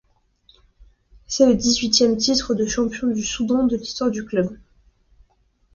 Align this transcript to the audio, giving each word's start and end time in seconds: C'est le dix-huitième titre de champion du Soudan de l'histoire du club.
C'est 1.27 1.45
le 1.45 1.53
dix-huitième 1.53 2.17
titre 2.17 2.55
de 2.55 2.65
champion 2.65 3.05
du 3.09 3.23
Soudan 3.23 3.67
de 3.67 3.77
l'histoire 3.77 4.09
du 4.09 4.25
club. 4.25 4.57